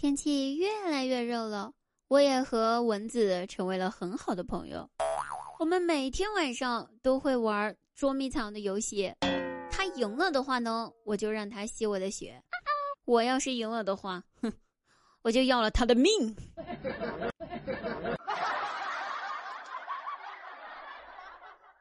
[0.00, 1.70] 天气越来越热了，
[2.08, 4.88] 我也和蚊子成为了很好的朋友。
[5.58, 9.12] 我们每天晚上都会玩捉迷藏的游戏。
[9.70, 12.32] 他赢了的话呢，我就让他吸我的血；
[13.04, 14.50] 我要是赢了的话，哼，
[15.20, 16.34] 我就要了他的命。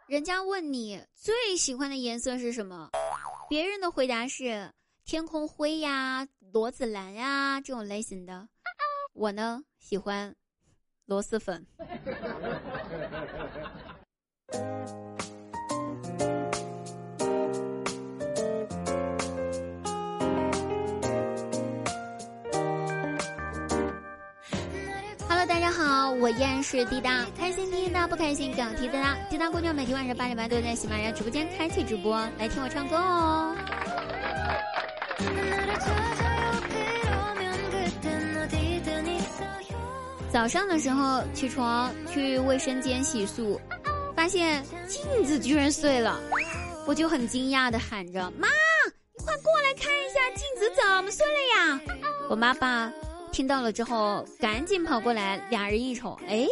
[0.08, 2.90] 人家问你最喜欢的颜色是什么，
[3.48, 4.70] 别人的回答是
[5.10, 8.48] 天空灰呀、罗子蓝呀这种类型的。
[9.14, 10.36] 我呢喜欢
[11.07, 11.65] 螺蛳粉。
[25.28, 29.18] 哈喽大家好，我依然是滴答，开心滴答，不开心更滴答。
[29.28, 33.56] 滴答姑娘每天晚上八点半都在喜马拉雅直播间开启直播，来听我唱歌哦。
[40.31, 43.59] 早上的时候起床去卫生间洗漱，
[44.16, 46.20] 发现镜子居然碎了，
[46.86, 48.48] 我就很惊讶的喊着：“妈，
[49.17, 51.80] 你快过来看一下镜子怎么碎了呀！”
[52.30, 52.92] 我妈爸。
[53.31, 56.48] 听到了之后，赶紧跑过来，俩人一瞅，哎，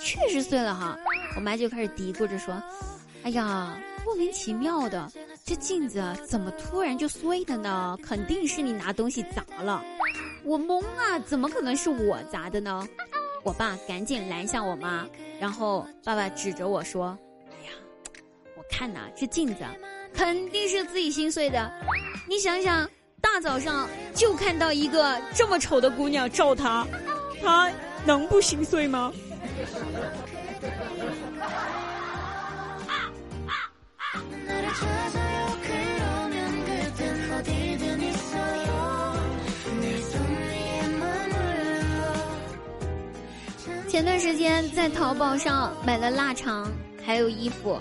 [0.00, 0.96] 确实碎了哈。
[1.36, 2.54] 我妈就开始嘀咕着说
[3.24, 5.12] ：“哎呀，莫名其妙的，
[5.46, 7.98] 这镜子怎么突然就碎了呢？
[8.02, 9.84] 肯定是你拿东西砸了。”
[10.42, 12.86] 我懵啊，怎么可能是我砸的呢？
[13.42, 15.06] 我爸赶紧拦下我妈，
[15.38, 17.16] 然后爸爸指着我说
[17.52, 17.72] ：“哎呀，
[18.56, 19.56] 我看呐，这镜子
[20.14, 21.70] 肯定是自己心碎的，
[22.26, 22.88] 你想想。”
[23.20, 26.86] 大早上就看到一个这么丑的姑娘照他，
[27.42, 27.70] 他
[28.04, 29.10] 能不心碎吗？
[32.86, 32.92] 啊
[33.46, 33.52] 啊
[33.96, 35.23] 啊
[43.94, 46.68] 前段时间在淘宝上买了腊肠，
[47.06, 47.78] 还有衣服，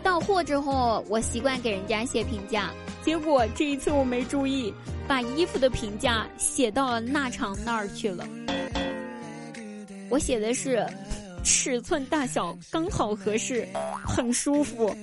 [0.00, 2.70] 到货之后我习惯给人家写评价。
[3.02, 4.72] 结果这一次我没注意，
[5.08, 8.24] 把衣服的评价写到了腊肠那儿去了。
[10.08, 10.86] 我写的是
[11.42, 13.66] 尺寸大小刚好合适，
[14.06, 14.96] 很舒服。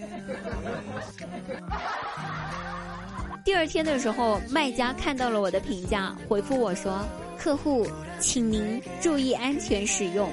[3.43, 7.05] 第二天的时候，卖家看到了我的评价，回复我说
[7.43, 7.87] ：“客户，
[8.19, 10.29] 请您注意安全使用。”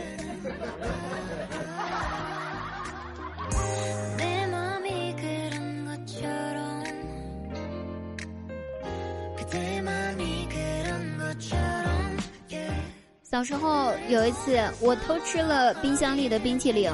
[13.22, 16.92] 小时候有一次，我偷吃了冰箱里的冰淇淋。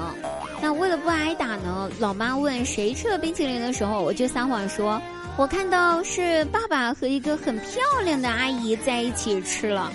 [0.61, 5.01] 那为了不挨打呢，老妈问谁吃了冰淇淋的时候，我就撒谎说，
[5.37, 9.93] 我看到是爸爸和一个很漂亮的阿姨在一起吃了。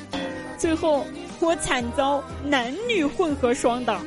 [0.57, 1.05] 最后
[1.39, 4.01] 我惨遭男女混合双打，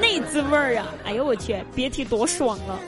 [0.00, 0.88] 那滋味儿啊！
[1.04, 2.80] 哎呦我去，别提多爽了。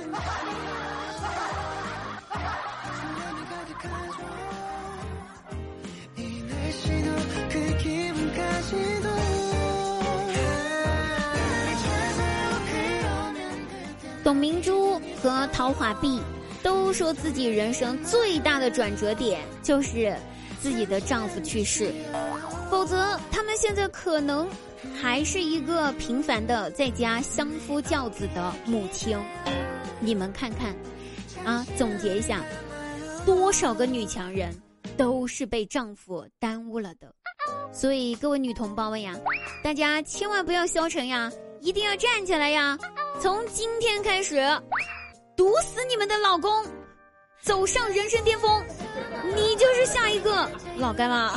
[14.25, 16.21] 董明珠和陶华碧
[16.64, 20.16] 都说自己人生最大的转折点就是
[20.62, 21.92] 自己的丈夫去世，
[22.70, 24.48] 否则他们现在可能
[24.98, 29.16] 还是一个平凡的在家相夫教子的母亲。
[30.00, 30.74] 你们看看，
[31.44, 32.42] 啊，总结一下，
[33.26, 34.50] 多少个女强人
[34.97, 37.14] 都是被丈夫耽误了的。
[37.72, 39.14] 所以各位女同胞们呀，
[39.62, 41.30] 大家千万不要消沉呀，
[41.60, 42.78] 一定要站起来呀！
[43.20, 44.36] 从今天开始，
[45.37, 46.65] 毒死你们的老公，
[47.43, 48.65] 走上人生巅峰，
[49.34, 51.28] 你就是下一个老干妈。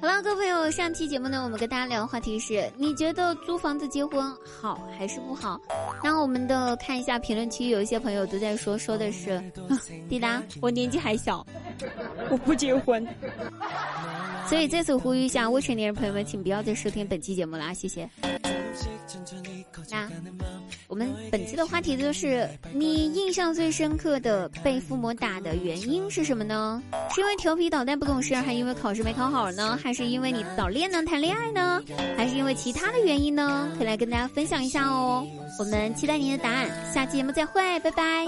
[0.00, 5.60] 好了，各位朋友，上期节目呢，我们跟大家聊的话题是：你觉得租房子结婚好还是不好？
[6.04, 9.42] 那我们的看一下评论区，有一些朋友都在说，说的是，
[10.08, 11.44] 滴答，我年纪还小，
[12.30, 13.06] 我不结婚。
[14.48, 18.08] 所以在此呼吁一下未成年人朋友们，请不要再收听本期节目了，谢谢。
[19.90, 20.08] 那
[20.86, 26.82] 我们本期的话题就是：你印象最深刻的被父母打的原因是什么呢？
[27.14, 29.78] 是因为调皮捣蛋不懂事，还因为考试没考好呢？
[29.82, 31.82] 还是因为你早恋呢谈恋爱呢？
[32.16, 33.70] 还是因为其他的原因呢？
[33.76, 35.26] 可以来跟大家分享一下哦。
[35.58, 38.26] 我们期待您的答案，下期节目再会，拜拜。